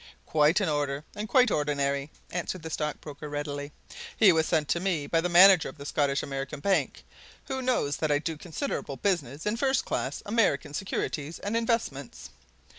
"Quite 0.25 0.59
in 0.59 0.67
order, 0.67 1.03
and 1.15 1.29
quite 1.29 1.51
ordinary," 1.51 2.09
answered 2.31 2.63
the 2.63 2.71
stockbroker 2.71 3.29
readily. 3.29 3.71
"He 4.17 4.31
was 4.31 4.47
sent 4.47 4.67
to 4.69 4.79
me 4.79 5.05
by 5.05 5.21
the 5.21 5.29
manager 5.29 5.69
of 5.69 5.77
the 5.77 5.85
Scottish 5.85 6.23
American 6.23 6.59
Bank, 6.59 7.03
who 7.45 7.61
knows 7.61 7.97
that 7.97 8.11
I 8.11 8.17
do 8.17 8.33
a 8.33 8.37
considerable 8.37 8.97
business 8.97 9.45
in 9.45 9.57
first 9.57 9.85
class 9.85 10.23
American 10.25 10.73
securities 10.73 11.37
and 11.37 11.55
investments. 11.55 12.31